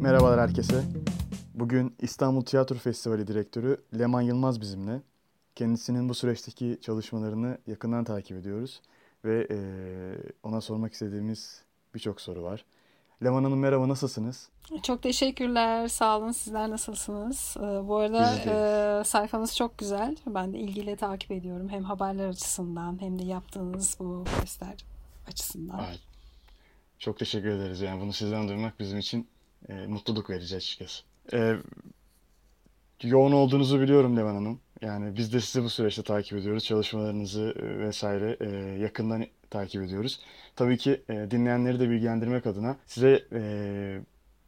[0.00, 0.84] Merhabalar herkese.
[1.54, 5.02] Bugün İstanbul Tiyatro Festivali Direktörü Leman Yılmaz bizimle.
[5.54, 8.82] Kendisinin bu süreçteki çalışmalarını yakından takip ediyoruz
[9.24, 9.58] ve e,
[10.42, 11.62] ona sormak istediğimiz
[11.94, 12.64] birçok soru var.
[13.24, 14.48] Leman Hanım merhaba nasılsınız?
[14.82, 15.88] Çok teşekkürler.
[15.88, 16.32] Sağ olun.
[16.32, 17.56] Sizler nasılsınız?
[17.58, 18.34] Ee, bu arada
[19.00, 20.16] e, sayfanız çok güzel.
[20.26, 21.68] Ben de ilgiyle takip ediyorum.
[21.68, 24.84] Hem haberler açısından hem de yaptığınız bu göster
[25.28, 25.80] açısından.
[25.88, 26.00] Evet.
[26.98, 27.80] Çok teşekkür ederiz.
[27.80, 29.28] Yani bunu sizden duymak bizim için
[29.68, 31.02] e, mutluluk verici açıkçası.
[31.32, 31.56] E,
[33.02, 34.60] yoğun olduğunuzu biliyorum Levan Hanım.
[34.82, 36.64] Yani biz de sizi bu süreçte takip ediyoruz.
[36.64, 38.48] Çalışmalarınızı e, vesaire e,
[38.80, 40.20] yakından takip ediyoruz.
[40.56, 43.40] Tabii ki e, dinleyenleri de bilgilendirmek adına size e,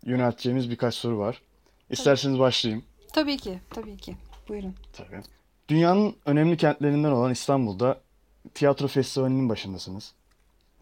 [0.04, 1.42] yönelteceğimiz birkaç soru var.
[1.90, 2.84] İsterseniz başlayayım.
[3.12, 4.16] Tabii ki, tabii ki.
[4.48, 4.74] Buyurun.
[4.92, 5.20] Tabii.
[5.68, 8.00] Dünyanın önemli kentlerinden olan İstanbul'da
[8.54, 10.12] tiyatro festivalinin başındasınız.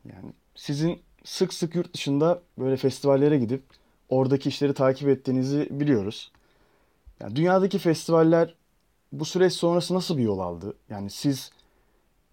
[0.04, 3.62] Yani sizin sık sık yurt dışında böyle festivallere gidip
[4.08, 6.32] oradaki işleri takip ettiğinizi biliyoruz.
[7.20, 8.54] Yani dünyadaki festivaller
[9.12, 10.76] bu süreç sonrası nasıl bir yol aldı?
[10.90, 11.50] Yani siz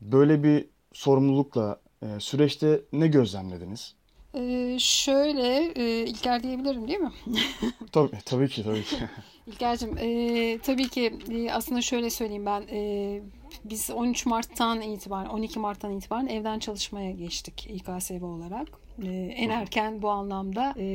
[0.02, 3.96] böyle bir sorumlulukla e, süreçte ne gözlemlediniz?
[4.38, 7.12] Ee, şöyle e, İlker diyebilirim değil mi?
[7.92, 8.96] tabii, tabii ki tabii ki.
[9.48, 13.22] İlker'cim e, tabii ki e, aslında şöyle söyleyeyim ben e,
[13.64, 18.68] biz 13 Mart'tan itibaren 12 Mart'tan itibaren evden çalışmaya geçtik İKSV olarak.
[19.04, 20.86] E, en erken bu anlamda e,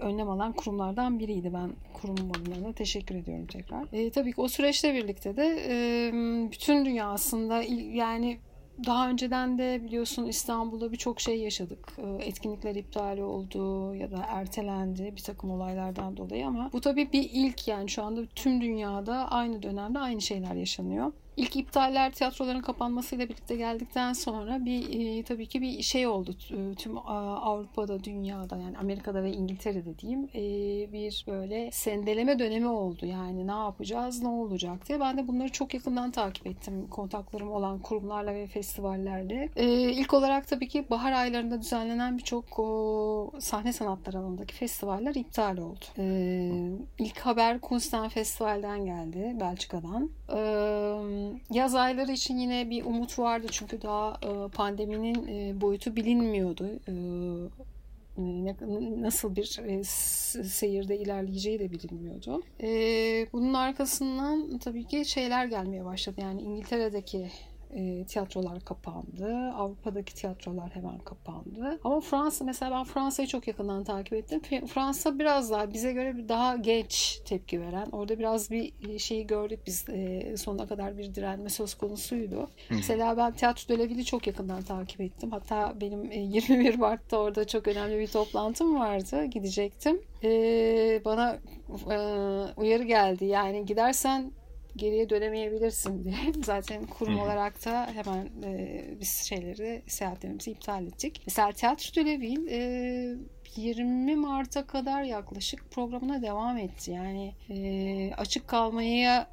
[0.00, 1.52] önlem alan kurumlardan biriydi.
[1.54, 3.84] Ben kurum adına teşekkür ediyorum tekrar.
[3.92, 5.46] E, tabii ki o süreçle birlikte de
[6.50, 8.38] bütün dünya aslında yani
[8.86, 11.92] daha önceden de biliyorsun İstanbul'da birçok şey yaşadık.
[11.98, 17.30] Ee, etkinlikler iptal oldu ya da ertelendi bir takım olaylardan dolayı ama bu tabii bir
[17.32, 21.12] ilk yani şu anda tüm dünyada aynı dönemde aynı şeyler yaşanıyor.
[21.36, 26.34] İlk iptaller tiyatroların kapanmasıyla birlikte geldikten sonra bir e, tabii ki bir şey oldu.
[26.50, 30.42] E, tüm Avrupa'da, dünyada yani Amerika'da ve İngiltere'de diyeyim e,
[30.92, 33.06] bir böyle sendeleme dönemi oldu.
[33.06, 35.00] Yani ne yapacağız, ne olacak diye.
[35.00, 36.86] Ben de bunları çok yakından takip ettim.
[36.90, 39.48] Kontaklarım olan kurumlarla ve festivallerle.
[39.56, 42.44] E, ilk olarak tabii ki bahar aylarında düzenlenen birçok
[43.38, 45.84] sahne sanatları alanındaki festivaller iptal oldu.
[45.98, 46.50] E,
[46.98, 50.10] ilk haber Kunsten Festival'den geldi, Belçika'dan.
[50.28, 56.70] E, yaz ayları için yine bir umut vardı çünkü daha e, pandeminin e, boyutu bilinmiyordu.
[56.88, 56.92] E,
[59.02, 59.44] nasıl bir
[60.44, 62.42] seyirde ilerleyeceği de bilinmiyordu.
[63.32, 66.20] Bunun arkasından tabii ki şeyler gelmeye başladı.
[66.20, 67.30] Yani İngiltere'deki
[67.76, 69.52] e, tiyatrolar kapandı.
[69.56, 71.80] Avrupa'daki tiyatrolar hemen kapandı.
[71.84, 74.66] Ama Fransa mesela ben Fransa'yı çok yakından takip ettim.
[74.66, 77.88] Fransa biraz daha bize göre daha genç tepki veren.
[77.92, 82.40] Orada biraz bir e, şeyi gördük biz e, sonuna kadar bir direnme söz konusuydu.
[82.68, 82.74] Hı.
[82.74, 85.30] Mesela ben Tiyatro Dölevil'i çok yakından takip ettim.
[85.30, 89.24] Hatta benim e, 21 Mart'ta orada çok önemli bir toplantım vardı.
[89.24, 90.00] Gidecektim.
[90.24, 90.30] E,
[91.04, 91.38] bana
[91.90, 91.96] e,
[92.56, 93.24] uyarı geldi.
[93.24, 94.32] Yani gidersen
[94.76, 96.16] geriye dönemeyebilirsin diye.
[96.44, 101.22] Zaten kurum olarak da hemen e, biz şeyleri, seyahatlerimizi iptal ettik.
[101.26, 102.10] Mesela Tiyatro de
[102.50, 103.16] e,
[103.56, 106.90] 20 Mart'a kadar yaklaşık programına devam etti.
[106.90, 109.28] Yani e, açık kalmaya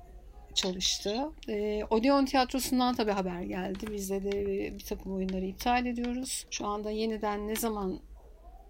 [0.54, 1.32] çalıştı.
[1.50, 3.86] E, Odeon Tiyatrosu'ndan tabii haber geldi.
[3.92, 6.46] Bizde de bir takım oyunları iptal ediyoruz.
[6.52, 8.00] Şu anda yeniden ne zaman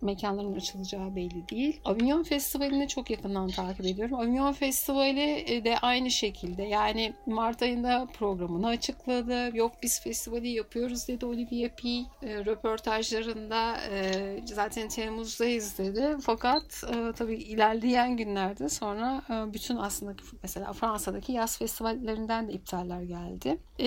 [0.03, 1.81] mekanların açılacağı belli değil.
[1.85, 4.19] Avignon Festivali'ni çok yakından takip ediyorum.
[4.19, 9.57] Avignon Festivali e, de aynı şekilde yani Mart ayında programını açıkladı.
[9.57, 11.89] Yok biz festivali yapıyoruz dedi Olivier P.
[11.89, 12.05] E,
[12.45, 16.17] röportajlarında e, zaten Temmuz'dayız dedi.
[16.21, 23.01] Fakat e, tabii ilerleyen günlerde sonra e, bütün aslında mesela Fransa'daki yaz festivallerinden de iptaller
[23.01, 23.57] geldi.
[23.79, 23.85] E,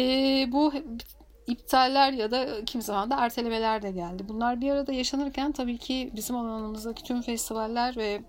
[0.52, 0.72] bu
[1.46, 4.28] iptaller ya da kim zaman da ertelemeler de geldi.
[4.28, 8.22] Bunlar bir arada yaşanırken tabii ki bizim alanımızdaki tüm festivaller ve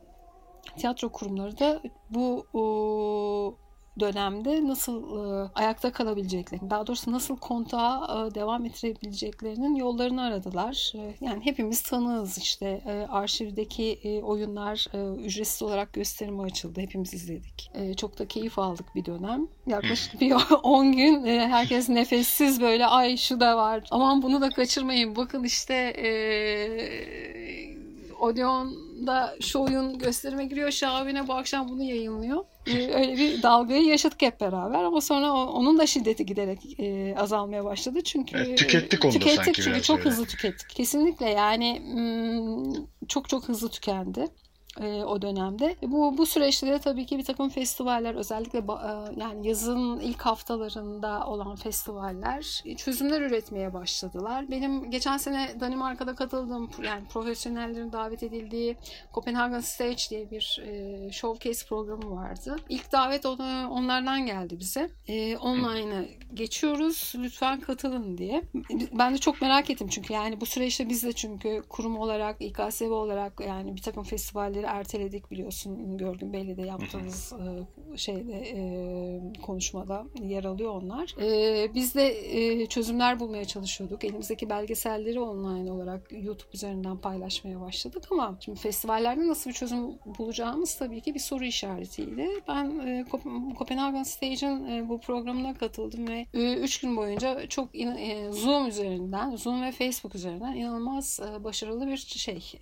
[0.78, 3.58] tiyatro kurumları da bu o,
[4.00, 10.94] dönemde nasıl e, ayakta kalabileceklerini, daha doğrusu nasıl kontağa e, devam ettirebileceklerinin yollarını aradılar.
[10.96, 16.82] E, yani hepimiz tanığız işte e, arşivdeki e, oyunlar e, ücretsiz olarak gösterime açıldı.
[16.82, 17.72] Hepimiz izledik.
[17.74, 19.48] E, çok da keyif aldık bir dönem.
[19.68, 23.84] Yaklaşık bir 10 gün e, herkes nefessiz böyle ay şu da var.
[23.92, 25.16] Aman bunu da kaçırmayın.
[25.16, 26.08] Bakın işte e,
[28.20, 30.72] Odeon'da şu oyun gösterime giriyor.
[30.72, 32.46] Şahabine bu akşam bunu yayınlıyor.
[32.68, 37.66] Ee, öyle bir dalgayı yaşadık hep beraber ama sonra onun da şiddeti giderek e, azalmaya
[37.66, 38.02] başladı.
[38.04, 40.10] Çünkü evet, tükettik onu tükettik sanki çünkü çok öyle.
[40.10, 40.70] hızlı tükettik.
[40.70, 41.82] Kesinlikle yani
[43.08, 44.28] çok çok hızlı tükendi.
[44.82, 45.76] E, o dönemde.
[45.82, 51.28] Bu bu süreçte de tabii ki bir takım festivaller özellikle e, yani yazın ilk haftalarında
[51.28, 54.52] olan festivaller çözümler üretmeye başladılar.
[54.52, 58.78] Benim geçen sene Danimarka'da katıldığım yani profesyonellerin davet edildiği
[59.14, 62.56] Copenhagen Stage diye bir e, showcase programı vardı.
[62.70, 64.90] İlk davet onu, onlardan geldi bize.
[65.08, 67.14] E, online'a geçiyoruz.
[67.16, 68.44] Lütfen katılın diye.
[68.94, 72.92] Ben de çok merak ettim çünkü yani bu süreçte biz de çünkü kurum olarak, İKSV
[72.92, 75.98] olarak yani bir takım festivalleri erteledik biliyorsun.
[75.98, 77.34] Görgün Belli de yaptığımız
[77.94, 81.16] e, şeyde e, konuşmada yer alıyor onlar.
[81.22, 84.04] E, biz de çözümler bulmaya çalışıyorduk.
[84.04, 89.80] Elimizdeki belgeselleri online olarak YouTube üzerinden paylaşmaya başladık ama şimdi festivallerde nasıl bir çözüm
[90.18, 92.28] bulacağımız tabii ki bir soru işaretiydi.
[92.48, 93.06] Ben
[93.58, 97.70] Copenhagen Stage'in bu programına katıldım ve 3 gün boyunca çok
[98.32, 102.54] Zoom üzerinden, Zoom ve Facebook üzerinden inanılmaz başarılı bir şey,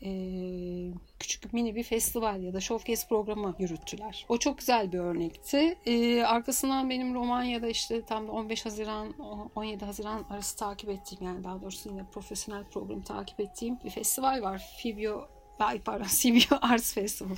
[1.20, 4.26] küçük mini bir festival ya da showcase programı yürüttüler.
[4.30, 5.78] O çok güzel bir örnekti.
[5.86, 9.14] E, arkasından benim Romanya'da işte tam da 15 Haziran
[9.56, 14.42] 17 Haziran arası takip ettiğim yani daha doğrusu yine profesyonel programı takip ettiğim bir festival
[14.42, 14.70] var.
[14.78, 15.28] Fibio
[15.60, 17.36] Ay pardon Sibiu Arts Festival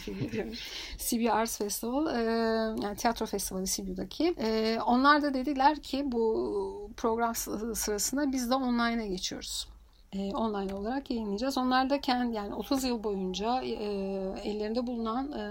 [0.97, 2.21] Sibiu Arts Festival e,
[2.83, 4.35] yani tiyatro festivali Sibiu'daki.
[4.39, 9.67] E, onlar da dediler ki bu program sırasında biz de online'a geçiyoruz
[10.13, 11.57] e, online olarak yayınlayacağız.
[11.57, 13.73] Onlar da kendi yani 30 yıl boyunca e,
[14.43, 15.41] ellerinde bulunan e,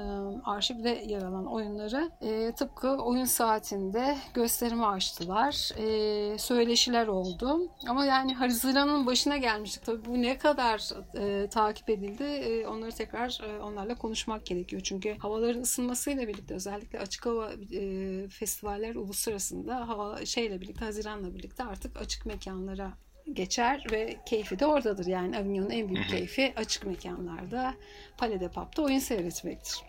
[0.44, 5.70] arşivde yer alan oyunları e, tıpkı oyun saatinde gösterimi açtılar.
[5.78, 7.70] E, söyleşiler oldu.
[7.88, 9.84] Ama yani Haziran'ın başına gelmiştik.
[9.84, 14.82] Tabii bu ne kadar e, takip edildi e, onları tekrar e, onlarla konuşmak gerekiyor.
[14.84, 21.64] Çünkü havaların ısınmasıyla birlikte özellikle açık hava e, festivaller uluslararasında hava şeyle birlikte Haziran'la birlikte
[21.64, 22.92] artık açık mekanlara
[23.32, 25.06] geçer ve keyfi de oradadır.
[25.06, 27.74] Yani Avignon'un en büyük keyfi açık mekanlarda,
[28.18, 29.82] Palais de Pap'ta oyun seyretmektir.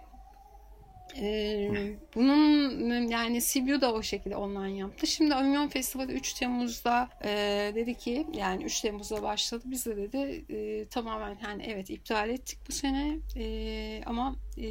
[1.16, 5.07] Ee, bunun yani Sibiu da o şekilde online yaptı.
[5.07, 7.30] Şimdi Avignon Festivali 3 Temmuz'da e,
[7.75, 9.63] dedi ki yani 3 Temmuz'da başladı.
[9.66, 14.63] Biz de dedi e, tamamen yani evet iptal ettik bu sene e, ama e,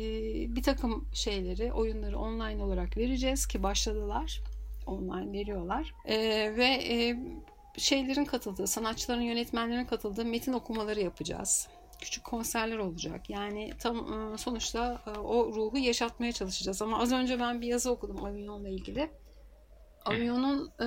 [0.56, 4.40] bir takım şeyleri oyunları online olarak vereceğiz ki başladılar
[4.86, 5.94] online veriyorlar.
[6.04, 6.16] E,
[6.56, 7.16] ve e,
[7.76, 11.68] şeylerin katıldığı, sanatçıların, yönetmenlerin katıldığı metin okumaları yapacağız.
[12.00, 13.30] Küçük konserler olacak.
[13.30, 13.96] Yani tam
[14.32, 16.82] e, sonuçta e, o ruhu yaşatmaya çalışacağız.
[16.82, 19.10] Ama az önce ben bir yazı okudum Avignon'la ilgili.
[20.04, 20.86] Avignon'un e,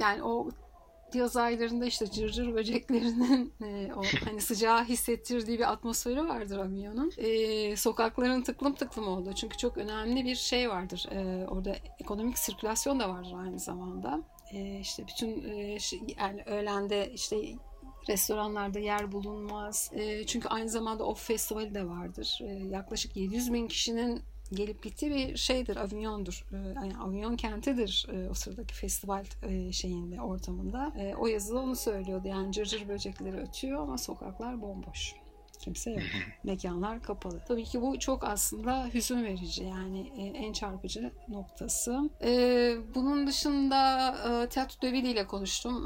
[0.00, 0.48] yani o
[1.14, 3.52] yaz aylarında işte cırcır böceklerinin
[3.96, 7.12] o hani sıcağı hissettirdiği bir atmosferi vardır Avignon'un.
[7.16, 9.32] E, sokakların tıklım tıklım oldu.
[9.34, 11.08] Çünkü çok önemli bir şey vardır.
[11.48, 14.20] Orada ekonomik sirkülasyon da vardır aynı zamanda
[14.80, 15.78] işte bütün e,
[16.18, 17.36] yani öğlende işte
[18.08, 19.90] restoranlarda yer bulunmaz.
[19.94, 22.38] E, çünkü aynı zamanda off festivali de vardır.
[22.42, 26.46] E, yaklaşık 700 bin kişinin gelip gittiği bir şeydir, Avignon'dur.
[26.52, 30.92] Yani Avignon kentidir e, o sıradaki festival e, şeyinde, ortamında.
[31.18, 32.28] O yazıda onu söylüyordu.
[32.28, 35.14] Yani cırcır böcekleri ötüyor ama sokaklar bomboş.
[35.60, 36.02] Kimse yok.
[36.44, 37.40] Mekanlar kapalı.
[37.48, 42.10] Tabii ki bu çok aslında hüzün verici yani e, en çarpıcı noktası.
[42.22, 45.84] E, bunun dışında e, tiyatro döviliyle konuştum.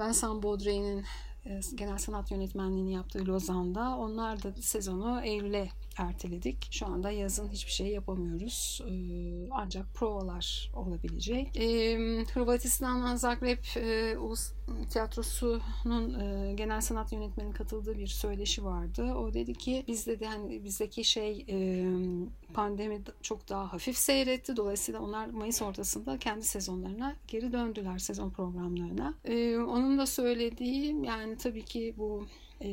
[0.00, 1.04] Vincent Baudry'nin
[1.74, 3.96] genel sanat yönetmenliğini yaptığı Lozan'da.
[3.96, 6.68] Onlar da sezonu Eylül'e erteledik.
[6.70, 8.82] Şu anda yazın hiçbir şey yapamıyoruz.
[8.88, 11.56] Ee, ancak provalar olabilecek.
[11.56, 14.52] Ee, Hırvatistan'dan Zagreb e, Ulus
[14.90, 19.14] Tiyatrosu'nun e, genel sanat yönetmeninin katıldığı bir söyleşi vardı.
[19.14, 21.86] O dedi ki biz dedi hani bizdeki şey e,
[22.54, 24.56] pandemi çok daha hafif seyretti.
[24.56, 29.14] Dolayısıyla onlar Mayıs ortasında kendi sezonlarına geri döndüler sezon programlarına.
[29.24, 32.26] E, onun da söylediği yani tabii ki bu
[32.62, 32.68] e,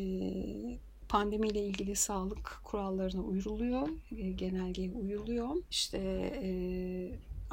[1.14, 5.50] pandemiyle ilgili sağlık kurallarına uyuruluyor, e, genelgeye uyuluyor.
[5.72, 5.98] İşte
[6.44, 6.50] e,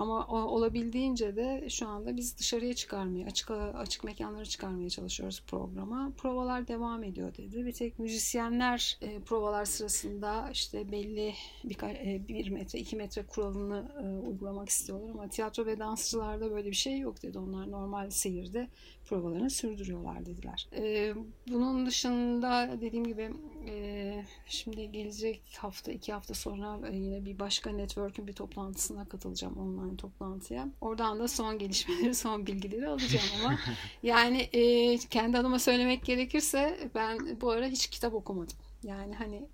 [0.01, 6.13] ama olabildiğince de şu anda biz dışarıya çıkarmaya, açık açık mekanlara çıkarmaya çalışıyoruz programa.
[6.17, 7.67] Provalar devam ediyor dedi.
[7.67, 13.93] Bir tek müzisyenler e, provalar sırasında işte belli bir, e, bir metre, iki metre kuralını
[14.03, 17.39] e, uygulamak istiyorlar ama tiyatro ve dansçılarda böyle bir şey yok dedi.
[17.39, 18.69] Onlar normal seyirde
[19.05, 20.69] provalarını sürdürüyorlar dediler.
[20.77, 21.15] E,
[21.49, 23.31] bunun dışında dediğim gibi
[23.69, 29.57] e, şimdi gelecek hafta iki hafta sonra e, yine bir başka network'ün bir toplantısına katılacağım
[29.57, 30.69] online toplantıya.
[30.81, 33.59] Oradan da son gelişmeleri, son bilgileri alacağım ama
[34.03, 38.57] yani e, kendi adıma söylemek gerekirse ben bu ara hiç kitap okumadım.
[38.83, 39.49] Yani hani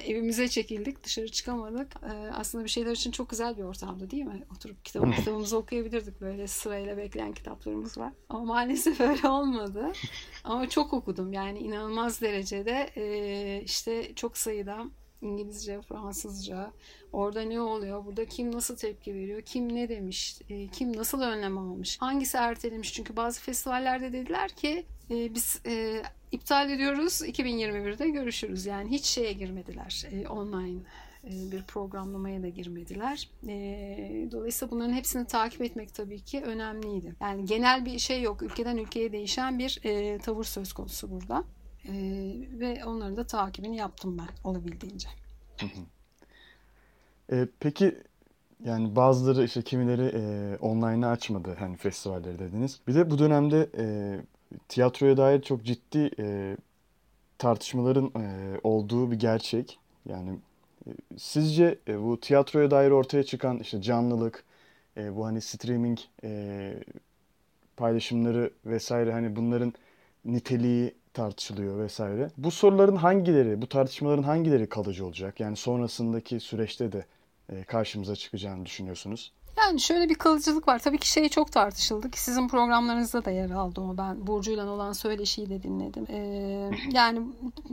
[0.00, 1.92] evimize çekildik, dışarı çıkamadık.
[2.02, 4.42] Ee, aslında bir şeyler için çok güzel bir ortamdı değil mi?
[4.56, 6.20] Oturup kitabı, kitabımızı okuyabilirdik.
[6.20, 8.12] Böyle sırayla bekleyen kitaplarımız var.
[8.28, 9.92] Ama maalesef öyle olmadı.
[10.44, 11.32] Ama çok okudum.
[11.32, 14.84] Yani inanılmaz derecede e, işte çok sayıda
[15.26, 16.72] İngilizce, Fransızca.
[17.12, 18.04] Orada ne oluyor?
[18.04, 19.42] Burada kim nasıl tepki veriyor?
[19.42, 20.38] Kim ne demiş?
[20.50, 22.00] E, kim nasıl önlem almış?
[22.00, 22.92] Hangisi ertelemiş?
[22.92, 26.02] Çünkü bazı festivallerde dediler ki e, biz e,
[26.32, 28.66] iptal ediyoruz 2021'de görüşürüz.
[28.66, 30.80] Yani hiç şeye girmediler e, online
[31.24, 33.28] e, bir programlamaya da girmediler.
[33.48, 37.14] E, dolayısıyla bunların hepsini takip etmek tabii ki önemliydi.
[37.20, 38.42] Yani genel bir şey yok.
[38.42, 41.44] Ülkeden ülkeye değişen bir e, tavır söz konusu burada.
[42.60, 45.08] Ve onların da takibini yaptım ben olabildiğince.
[47.32, 47.98] E, peki
[48.64, 52.80] yani bazıları işte kimileri e, online'ı açmadı hani festivalleri dediniz.
[52.88, 54.16] Bir de bu dönemde e,
[54.68, 56.56] tiyatroya dair çok ciddi e,
[57.38, 59.78] tartışmaların e, olduğu bir gerçek.
[60.08, 60.38] Yani
[61.16, 64.44] Sizce e, bu tiyatroya dair ortaya çıkan işte canlılık,
[64.96, 66.74] e, bu hani streaming e,
[67.76, 69.74] paylaşımları vesaire hani bunların
[70.24, 72.30] niteliği tartışılıyor vesaire.
[72.38, 75.40] Bu soruların hangileri, bu tartışmaların hangileri kalıcı olacak?
[75.40, 77.06] Yani sonrasındaki süreçte de
[77.66, 79.32] karşımıza çıkacağını düşünüyorsunuz.
[79.58, 80.78] Yani şöyle bir kalıcılık var.
[80.78, 83.96] Tabii ki şey çok tartışıldı ki sizin programlarınızda da yer aldı o.
[83.96, 86.06] Ben Burcu'yla olan söyleşiyi de dinledim.
[86.10, 87.20] Ee, yani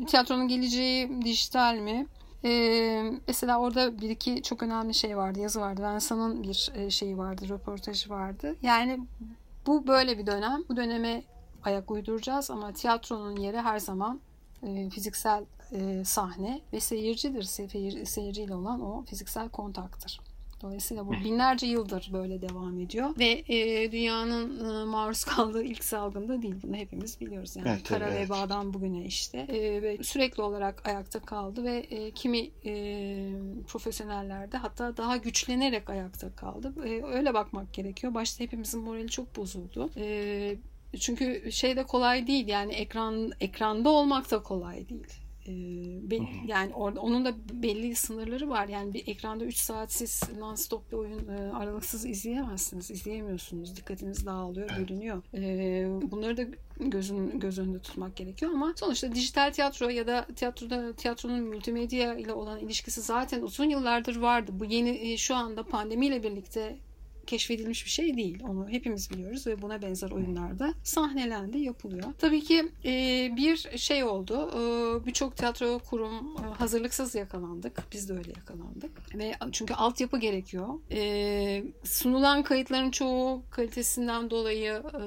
[0.07, 2.07] tiyatronun geleceği dijital mi?
[2.45, 5.81] Ee, mesela orada bir iki çok önemli şey vardı, yazı vardı.
[5.81, 8.55] Vensa'nın bir e, şeyi vardı, röportajı vardı.
[8.61, 8.99] Yani
[9.67, 10.63] bu böyle bir dönem.
[10.69, 11.23] Bu döneme
[11.65, 14.21] ayak uyduracağız ama tiyatronun yeri her zaman
[14.63, 17.43] e, fiziksel e, sahne ve seyircidir.
[17.43, 20.19] Seyir, seyirciyle olan o fiziksel kontaktır.
[20.63, 26.41] Dolayısıyla bu binlerce yıldır böyle devam ediyor ve e, dünyanın e, maruz kaldığı ilk salgında
[26.41, 26.55] değil.
[26.63, 27.55] Bunu hepimiz biliyoruz.
[27.55, 28.29] Yani evet, kara evet.
[28.29, 32.73] vebadan bugüne işte e, ve sürekli olarak ayakta kaldı ve e, kimi e,
[33.67, 36.73] profesyonellerde hatta daha güçlenerek ayakta kaldı.
[36.85, 38.13] E, öyle bakmak gerekiyor.
[38.13, 39.89] Başta hepimizin morali çok bozuldu.
[39.97, 40.55] E,
[40.99, 45.23] çünkü şey de kolay değil yani ekran ekranda olmak da kolay değil.
[45.47, 45.53] Ee,
[46.47, 48.67] yani orada onun da belli sınırları var.
[48.67, 52.91] Yani bir ekranda 3 saat siz non-stop bir oyun e, aralıksız izleyemezsiniz.
[52.91, 53.75] izleyemiyorsunuz.
[53.75, 55.23] Dikkatiniz dağılıyor, bölünüyor.
[55.33, 56.43] E, bunları da
[56.79, 62.33] gözün göz önünde tutmak gerekiyor ama sonuçta dijital tiyatro ya da tiyatroda tiyatronun multimedya ile
[62.33, 64.51] olan ilişkisi zaten uzun yıllardır vardı.
[64.53, 66.77] Bu yeni e, şu anda pandemiyle birlikte
[67.27, 68.43] keşfedilmiş bir şey değil.
[68.49, 72.13] Onu hepimiz biliyoruz ve buna benzer oyunlarda sahnelendi, yapılıyor.
[72.17, 72.91] Tabii ki e,
[73.35, 74.51] bir şey oldu.
[74.55, 77.83] E, Birçok tiyatro kurum e, hazırlıksız yakalandık.
[77.91, 79.15] Biz de öyle yakalandık.
[79.15, 80.67] Ve çünkü altyapı gerekiyor.
[80.91, 85.03] E, sunulan kayıtların çoğu kalitesinden dolayı e,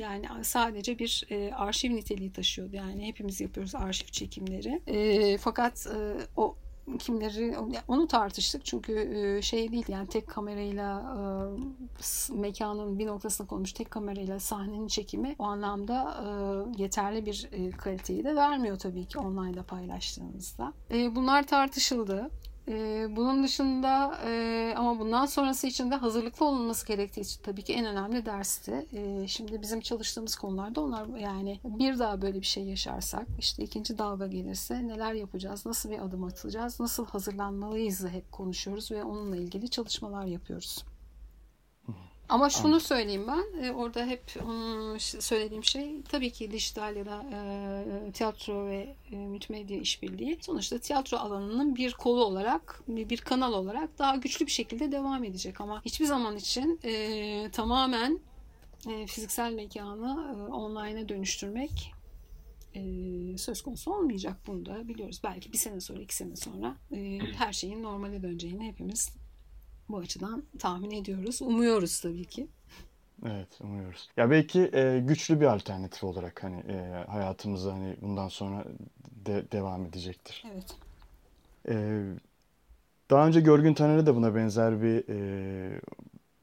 [0.00, 2.76] yani sadece bir e, arşiv niteliği taşıyordu.
[2.76, 4.82] Yani hepimiz yapıyoruz arşiv çekimleri.
[4.86, 5.98] E, fakat e,
[6.36, 6.56] o
[6.98, 7.56] kimleri
[7.88, 13.90] onu tartıştık çünkü e, şey değil yani tek kamerayla e, mekanın bir noktasına konmuş tek
[13.90, 17.48] kamerayla sahnenin çekimi o anlamda e, yeterli bir
[17.78, 20.72] kaliteyi de vermiyor tabii ki online'da paylaştığınızda.
[20.90, 22.30] Bunlar tartışıldı.
[22.68, 27.72] Ee, bunun dışında e, ama bundan sonrası için de hazırlıklı olunması gerektiği için tabii ki
[27.74, 28.86] en önemli dersti.
[28.92, 33.98] E, şimdi bizim çalıştığımız konularda onlar yani bir daha böyle bir şey yaşarsak işte ikinci
[33.98, 39.70] dalga gelirse neler yapacağız, nasıl bir adım atacağız, nasıl hazırlanmalıyız hep konuşuyoruz ve onunla ilgili
[39.70, 40.84] çalışmalar yapıyoruz.
[42.28, 47.24] Ama şunu söyleyeyim ben, e, orada hep onun söylediğim şey tabii ki dijital ya da
[47.32, 53.98] e, tiyatro ve e, multimedya işbirliği sonuçta tiyatro alanının bir kolu olarak, bir kanal olarak
[53.98, 55.60] daha güçlü bir şekilde devam edecek.
[55.60, 58.20] Ama hiçbir zaman için e, tamamen
[58.88, 61.92] e, fiziksel mekanı e, online'a dönüştürmek
[62.74, 62.82] e,
[63.38, 64.36] söz konusu olmayacak.
[64.46, 65.20] Bunu da biliyoruz.
[65.24, 69.23] Belki bir sene sonra, iki sene sonra e, her şeyin normale döneceğini hepimiz
[69.88, 71.42] bu açıdan tahmin ediyoruz.
[71.42, 72.48] Umuyoruz tabii ki.
[73.26, 74.08] Evet, umuyoruz.
[74.16, 78.64] Ya belki e, güçlü bir alternatif olarak hani e, hayatımıza hani bundan sonra
[79.26, 80.44] de, devam edecektir.
[80.52, 80.76] Evet.
[81.68, 82.02] E,
[83.10, 85.80] daha önce Görgün Taner'e de buna benzer bir e,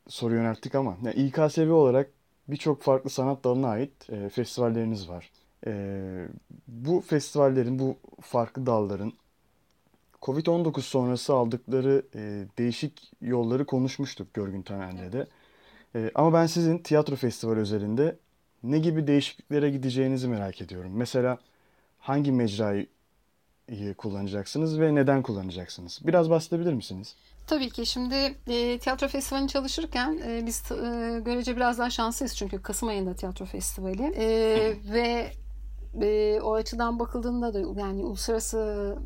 [0.08, 2.10] soru yönelttik ama yani İKSV olarak
[2.48, 5.32] birçok farklı sanat dalına ait e, festivalleriniz var.
[5.68, 6.28] E,
[6.68, 9.14] bu festivallerin, bu farklı dalların
[10.22, 15.28] Covid-19 sonrası aldıkları e, değişik yolları konuşmuştuk Görgün Taner'le de.
[15.96, 18.18] E, ama ben sizin tiyatro festivali özelinde
[18.64, 20.92] ne gibi değişikliklere gideceğinizi merak ediyorum.
[20.96, 21.38] Mesela
[22.00, 22.88] hangi mecrayı
[23.98, 26.00] kullanacaksınız ve neden kullanacaksınız?
[26.04, 27.16] Biraz bahsedebilir misiniz?
[27.48, 27.86] Tabii ki.
[27.86, 28.16] Şimdi
[28.48, 33.46] e, tiyatro festivalini çalışırken e, biz e, görece biraz daha şanslıyız çünkü Kasım ayında tiyatro
[33.46, 34.28] festivali e,
[34.94, 35.32] ve
[36.02, 38.98] e, o açıdan bakıldığında da yani uluslararası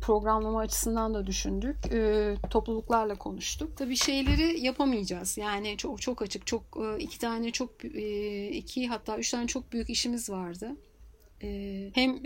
[0.00, 1.76] programlama açısından da düşündük.
[1.92, 3.76] E, topluluklarla konuştuk.
[3.76, 5.38] Tabii şeyleri yapamayacağız.
[5.38, 6.46] Yani çok çok açık.
[6.46, 10.76] Çok e, iki tane çok e, iki hatta üç tane çok büyük işimiz vardı.
[11.94, 12.24] Hem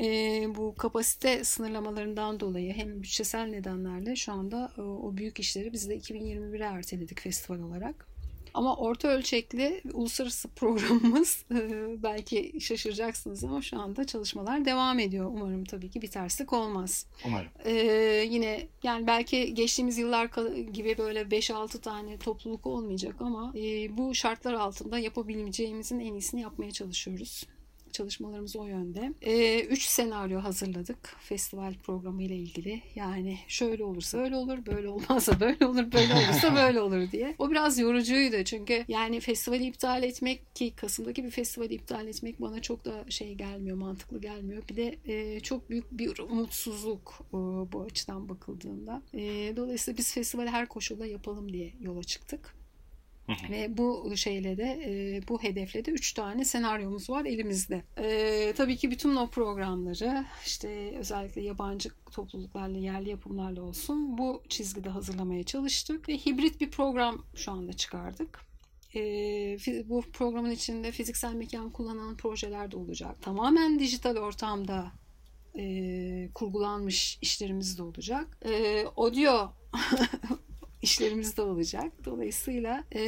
[0.55, 6.65] bu kapasite sınırlamalarından dolayı hem bütçesel nedenlerle şu anda o büyük işleri biz de 2021'e
[6.65, 8.12] erteledik festival olarak.
[8.55, 15.27] Ama orta ölçekli uluslararası programımız e, belki şaşıracaksınız ama şu anda çalışmalar devam ediyor.
[15.27, 17.07] Umarım tabii ki bir terslik olmaz.
[17.27, 17.49] Umarım.
[17.65, 17.73] Ee,
[18.31, 20.31] yine yani belki geçtiğimiz yıllar
[20.73, 26.71] gibi böyle 5-6 tane topluluk olmayacak ama e, bu şartlar altında yapabileceğimizin en iyisini yapmaya
[26.71, 27.45] çalışıyoruz.
[27.93, 29.13] Çalışmalarımız o yönde.
[29.23, 32.83] Ee, üç senaryo hazırladık festival programı ile ilgili.
[32.95, 37.35] Yani şöyle olursa öyle olur, böyle olmazsa böyle olur, böyle olursa böyle olur diye.
[37.39, 42.63] O biraz yorucuydu çünkü yani festivali iptal etmek ki Kasım'daki bir festivali iptal etmek bana
[42.63, 44.63] çok da şey gelmiyor, mantıklı gelmiyor.
[44.69, 47.37] Bir de e, çok büyük bir umutsuzluk e,
[47.73, 49.03] bu açıdan bakıldığında.
[49.15, 52.62] E, dolayısıyla biz festivali her koşulda yapalım diye yola çıktık.
[53.51, 57.83] Ve bu şeyle de bu hedefle de üç tane senaryomuz var elimizde.
[57.99, 64.89] E, tabii ki bütün o programları işte özellikle yabancı topluluklarla yerli yapımlarla olsun bu çizgide
[64.89, 68.41] hazırlamaya çalıştık ve hibrit bir program şu anda çıkardık.
[68.95, 69.01] E,
[69.89, 73.23] bu programın içinde fiziksel mekan kullanan projeler de olacak.
[73.23, 74.93] Tamamen dijital ortamda
[75.59, 78.39] e, kurgulanmış işlerimiz de olacak.
[78.45, 79.53] E, audio
[80.83, 81.93] işlerimiz de olacak.
[82.05, 83.03] Dolayısıyla e,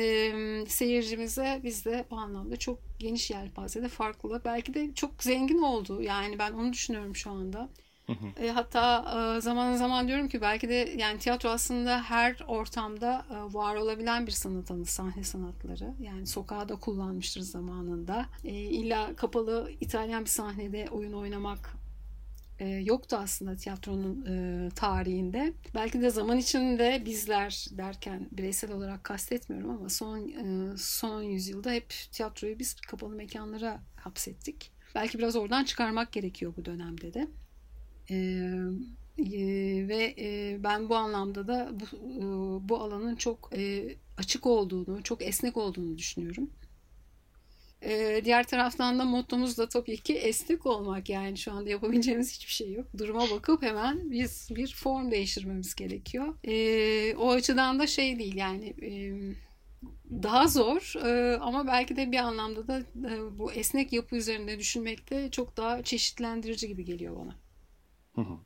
[0.68, 4.42] seyircimize biz de bu anlamda çok geniş yelpazede farklı.
[4.44, 6.02] Belki de çok zengin oldu.
[6.02, 7.68] Yani ben onu düşünüyorum şu anda.
[8.36, 9.04] E, hatta
[9.36, 14.26] e, zaman zaman diyorum ki belki de yani tiyatro aslında her ortamda e, var olabilen
[14.26, 15.94] bir sanat sahne sanatları.
[16.00, 18.26] Yani sokağa da kullanmıştır zamanında.
[18.44, 21.83] E, illa kapalı İtalyan bir sahnede oyun oynamak
[22.58, 25.52] e, yoktu aslında tiyatronun e, tarihinde.
[25.74, 31.94] Belki de zaman içinde bizler derken bireysel olarak kastetmiyorum ama son e, son yüzyılda hep
[32.12, 34.72] tiyatroyu biz kapalı mekanlara hapsettik.
[34.94, 37.28] Belki biraz oradan çıkarmak gerekiyor bu dönemde de.
[38.10, 38.16] E,
[39.18, 45.02] e, ve e, ben bu anlamda da bu, e, bu alanın çok e, açık olduğunu,
[45.02, 46.50] çok esnek olduğunu düşünüyorum.
[47.84, 52.52] Ee, diğer taraftan da mottomuz da tabii ki esnek olmak yani şu anda yapabileceğimiz hiçbir
[52.52, 52.86] şey yok.
[52.98, 56.34] Duruma bakıp hemen biz bir form değiştirmemiz gerekiyor.
[56.44, 58.90] Ee, o açıdan da şey değil yani e,
[60.22, 65.30] daha zor e, ama belki de bir anlamda da e, bu esnek yapı üzerinde düşünmekte
[65.30, 67.34] çok daha çeşitlendirici gibi geliyor bana.
[68.14, 68.38] Hı hı.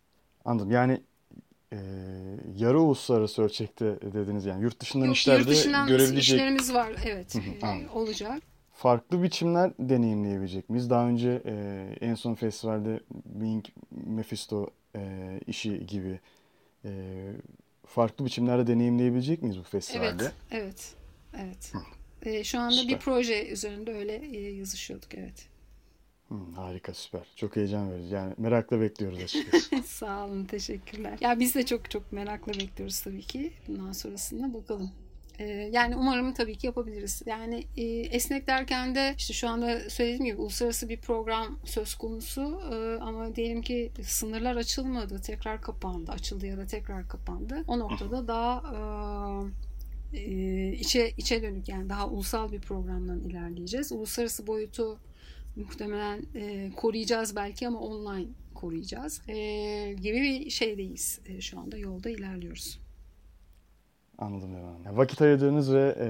[0.45, 0.71] Anladım.
[0.71, 1.01] Yani
[1.73, 1.79] e,
[2.57, 7.35] yarı uluslararası ölçekte dediniz yani yurt dışından Yok, işlerde yurt dışından görebilecek işlerimiz var evet
[7.35, 7.89] Hı hı, e, anladım.
[7.95, 8.43] olacak.
[8.79, 10.91] Farklı biçimler deneyimleyebilecek miyiz?
[10.91, 11.55] Daha önce e,
[12.01, 13.01] en son festivalde
[13.33, 16.21] Wing Mephisto e, işi gibi
[16.85, 16.91] e,
[17.87, 20.23] farklı biçimlerde deneyimleyebilecek miyiz bu festivalde?
[20.23, 20.95] Evet, evet,
[21.37, 21.73] evet.
[22.23, 22.95] E, şu anda Süper.
[22.95, 25.49] bir proje üzerinde öyle e, yazışıyorduk evet.
[26.29, 27.27] Hı, harika süper.
[27.37, 28.14] Çok heyecan verici.
[28.14, 29.83] Yani merakla bekliyoruz açıkçası.
[29.87, 31.19] Sağ olun, teşekkürler.
[31.21, 33.53] Ya biz de çok çok merakla bekliyoruz tabii ki.
[33.69, 34.91] Bundan sonrasında bakalım.
[35.38, 37.22] Ee, yani umarım tabii ki yapabiliriz.
[37.27, 42.61] Yani e, esnek derken de işte şu anda söylediğim gibi uluslararası bir program söz konusu
[42.72, 47.64] Ee, ama diyelim ki sınırlar açılmadı, tekrar kapandı, açıldı ya da tekrar kapandı.
[47.68, 48.62] O noktada daha
[50.12, 53.92] e, e, içe içe dönük yani daha ulusal bir programdan ilerleyeceğiz.
[53.92, 54.98] Uluslararası boyutu
[55.57, 59.35] muhtemelen e, koruyacağız belki ama online koruyacağız e,
[60.03, 62.79] gibi bir şeydeyiz e, şu anda yolda ilerliyoruz.
[64.19, 64.99] Anladım Levan Hanım.
[64.99, 66.09] Vakit ayırdığınız ve e,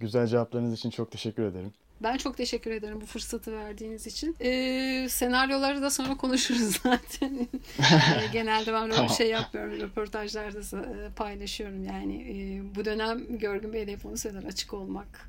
[0.00, 1.72] güzel cevaplarınız için çok teşekkür ederim.
[2.02, 4.36] Ben çok teşekkür ederim bu fırsatı verdiğiniz için.
[4.40, 7.48] E, senaryoları da sonra konuşuruz zaten.
[7.78, 9.08] E, genelde ben Tamam.
[9.08, 9.80] bir şey yapmıyorum.
[9.80, 11.84] Röportajlarda e, paylaşıyorum.
[11.84, 14.42] Yani e, bu dönem Görgün Bey de hep onu söyler.
[14.44, 15.28] Açık olmak,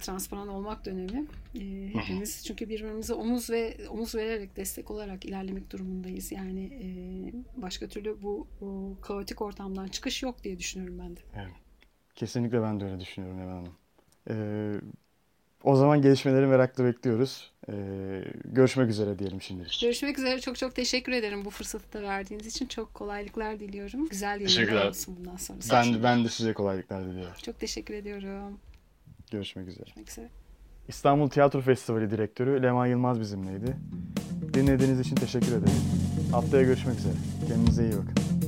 [0.00, 1.26] transparan olmak dönemi.
[1.54, 6.32] E, hepimiz çünkü birbirimize omuz ve omuz vererek destek olarak ilerlemek durumundayız.
[6.32, 6.86] Yani e,
[7.62, 11.20] başka türlü bu, bu kaotik ortamdan çıkış yok diye düşünüyorum ben de.
[12.14, 13.74] Kesinlikle ben de öyle düşünüyorum Levan Hanım.
[14.30, 14.34] E,
[15.64, 17.50] o zaman gelişmeleri merakla bekliyoruz.
[17.68, 17.74] E,
[18.44, 19.78] görüşmek üzere diyelim şimdilik.
[19.82, 20.40] Görüşmek üzere.
[20.40, 22.66] Çok çok teşekkür ederim bu fırsatı da verdiğiniz için.
[22.66, 24.08] Çok kolaylıklar diliyorum.
[24.08, 25.58] Güzel yayınlar olsun bundan sonra.
[25.72, 27.34] Ben, ben de size kolaylıklar diliyorum.
[27.42, 28.58] Çok teşekkür ediyorum.
[29.30, 29.84] Görüşmek üzere.
[29.84, 30.28] Görüşmek üzere.
[30.88, 33.76] İstanbul Tiyatro Festivali Direktörü Leman Yılmaz bizimleydi.
[34.54, 35.82] Dinlediğiniz için teşekkür ederim.
[36.32, 37.14] Haftaya görüşmek üzere.
[37.48, 38.39] Kendinize iyi bakın.